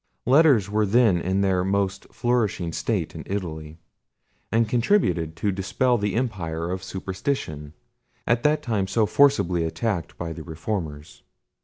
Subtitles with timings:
[0.25, 3.77] Letters were then in their most flourishing state in Italy,
[4.51, 7.73] and contributed to dispel the empire of superstition,
[8.25, 11.21] at that time so forcibly attacked by the reformers.